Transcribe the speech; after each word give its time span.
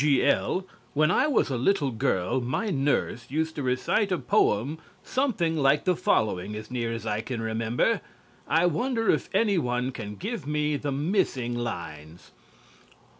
G.L. 0.03 0.65
When 0.95 1.11
I 1.11 1.27
was 1.27 1.51
a 1.51 1.57
little 1.57 1.91
girl, 1.91 2.41
my 2.41 2.71
nurse, 2.71 3.27
used 3.29 3.53
to 3.53 3.61
recite 3.61 4.11
a 4.11 4.17
poem 4.17 4.79
something 5.03 5.55
like 5.57 5.83
the 5.85 5.95
following 5.95 6.55
(as 6.55 6.71
near 6.71 6.91
as 6.91 7.05
I 7.05 7.21
can 7.21 7.39
remember). 7.39 8.01
I 8.47 8.65
wonder 8.65 9.11
if 9.11 9.29
anyone 9.31 9.91
can 9.91 10.15
give 10.15 10.47
me 10.47 10.75
the 10.75 10.91
missing 10.91 11.55
lines? 11.55 12.31